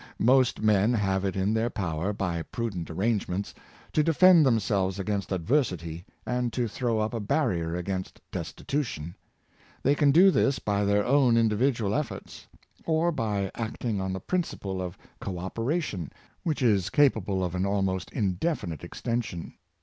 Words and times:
Most 0.17 0.63
men 0.63 0.95
have 0.95 1.23
it 1.23 1.35
in 1.35 1.53
their 1.53 1.69
power, 1.69 2.11
by 2.11 2.41
prudent 2.41 2.89
arrange 2.89 3.27
ments, 3.27 3.53
to 3.93 4.01
defend 4.01 4.43
themselves 4.43 4.97
against 4.97 5.31
adversity, 5.31 6.05
and 6.25 6.51
to 6.53 6.67
throw 6.67 6.97
up 6.99 7.13
a 7.13 7.19
barrier 7.19 7.75
against 7.75 8.19
destitution. 8.31 9.13
They 9.83 9.93
can 9.93 10.09
do 10.09 10.31
this 10.31 10.57
by 10.57 10.85
their 10.85 11.05
own 11.05 11.37
individual 11.37 11.93
efforts, 11.93 12.47
or 12.83 13.11
by 13.11 13.51
acting 13.53 14.01
on 14.01 14.11
the 14.11 14.19
principle 14.19 14.81
of 14.81 14.97
co 15.19 15.37
operation, 15.37 16.11
which 16.41 16.63
is 16.63 16.89
capable 16.89 17.43
of 17.43 17.53
an 17.53 17.63
al 17.67 17.83
most 17.83 18.09
indefinite 18.11 18.83
extension. 18.83 19.53